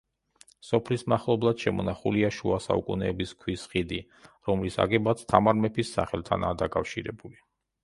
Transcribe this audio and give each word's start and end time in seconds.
სოფლის 0.67 1.03
მახლობლად 1.11 1.65
შემონახულია 1.65 2.31
შუა 2.37 2.57
საუკუნეების 2.69 3.35
ქვის 3.43 3.67
ხიდი, 3.75 4.01
რომლის 4.51 4.81
აგებაც 4.87 5.23
თამარ 5.35 5.63
მეფის 5.67 5.95
სახელთანაა 6.01 6.61
დაკავშირებული. 6.67 7.41